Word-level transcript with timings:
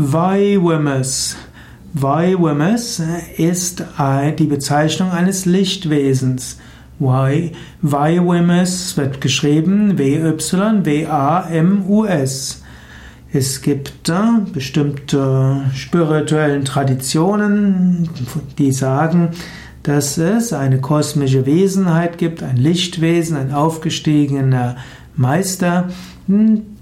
Vaiwamas. 0.00 1.34
Vaiwamas 1.92 3.02
ist 3.36 3.82
die 4.38 4.44
Bezeichnung 4.44 5.10
eines 5.10 5.44
Lichtwesens. 5.44 6.60
Vaiwamas 7.00 8.96
wird 8.96 9.20
geschrieben 9.20 9.98
W-Y-W-A-M-U-S. 9.98 11.02
Es 13.32 13.60
gibt 13.60 14.08
äh, 14.08 14.14
bestimmte 14.52 15.62
spirituellen 15.74 16.64
Traditionen, 16.64 18.08
die 18.56 18.70
sagen, 18.70 19.30
dass 19.82 20.16
es 20.16 20.52
eine 20.52 20.80
kosmische 20.80 21.44
Wesenheit 21.44 22.18
gibt, 22.18 22.44
ein 22.44 22.56
Lichtwesen, 22.56 23.36
ein 23.36 23.52
aufgestiegener 23.52 24.76
Meister, 25.16 25.88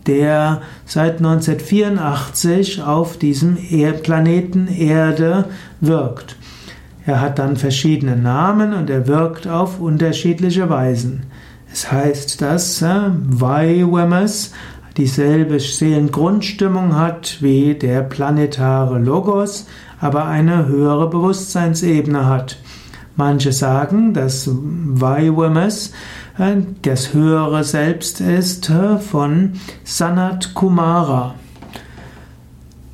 der 0.06 0.62
seit 0.84 1.18
1984 1.18 2.82
auf 2.82 3.16
diesem 3.16 3.56
Planeten 4.02 4.68
Erde 4.68 5.46
wirkt. 5.80 6.36
Er 7.06 7.20
hat 7.20 7.38
dann 7.38 7.56
verschiedene 7.56 8.16
Namen 8.16 8.74
und 8.74 8.90
er 8.90 9.06
wirkt 9.06 9.46
auf 9.46 9.80
unterschiedliche 9.80 10.68
Weisen. 10.68 11.22
Es 11.72 11.92
heißt, 11.92 12.40
dass 12.42 12.82
äh, 12.82 13.10
Vaiwamas 13.12 14.52
dieselbe 14.96 15.60
Seelengrundstimmung 15.60 16.96
hat 16.96 17.38
wie 17.40 17.74
der 17.74 18.02
planetare 18.02 18.98
Logos, 18.98 19.66
aber 20.00 20.24
eine 20.24 20.66
höhere 20.66 21.08
Bewusstseinsebene 21.10 22.26
hat. 22.26 22.58
Manche 23.16 23.52
sagen, 23.52 24.12
dass 24.12 24.48
Vaiwamas 24.52 25.92
äh, 26.38 26.56
das 26.82 27.14
höhere 27.14 27.64
Selbst 27.64 28.20
ist 28.20 28.68
äh, 28.68 28.98
von 28.98 29.52
Sanat 29.84 30.52
Kumara. 30.52 31.34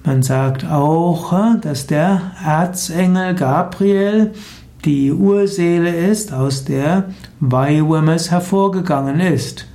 Man 0.04 0.22
sagt 0.22 0.64
auch, 0.64 1.32
äh, 1.32 1.58
dass 1.60 1.88
der 1.88 2.20
Erzengel 2.44 3.34
Gabriel 3.34 4.32
die 4.84 5.12
Urseele 5.12 5.90
ist, 5.90 6.32
aus 6.32 6.64
der 6.64 7.04
Vaiwamas 7.40 8.30
hervorgegangen 8.30 9.18
ist. 9.18 9.66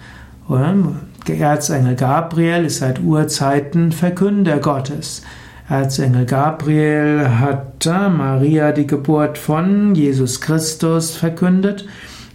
Der 0.49 1.37
Erzengel 1.37 1.95
Gabriel 1.95 2.65
ist 2.65 2.79
seit 2.79 3.01
Urzeiten 3.01 3.91
Verkünder 3.91 4.59
Gottes. 4.59 5.23
Erzengel 5.69 6.25
Gabriel 6.25 7.27
hat 7.39 7.85
Maria 7.85 8.71
die 8.71 8.87
Geburt 8.87 9.37
von 9.37 9.95
Jesus 9.95 10.39
Christus 10.39 11.15
verkündet 11.15 11.85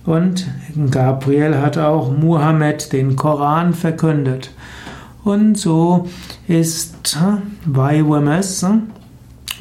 und 0.04 0.46
Gabriel 0.90 1.56
hat 1.56 1.78
auch 1.78 2.12
Muhammad 2.12 2.92
den 2.92 3.16
Koran 3.16 3.72
verkündet. 3.72 4.50
Und 5.24 5.56
so 5.56 6.10
ist 6.46 7.16
Vaiwamas 7.64 8.66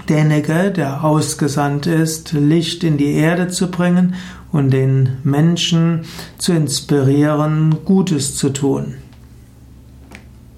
derjenige, 0.09 0.72
der 0.72 1.06
ausgesandt 1.06 1.88
ist, 1.88 2.33
Licht 2.33 2.83
in 2.83 2.97
die 2.97 3.13
Erde 3.13 3.47
zu 3.47 3.72
bringen 3.72 4.16
und 4.52 4.72
den 4.72 5.17
Menschen 5.23 6.02
zu 6.38 6.52
inspirieren, 6.52 7.78
Gutes 7.85 8.35
zu 8.35 8.50
tun. 8.50 8.95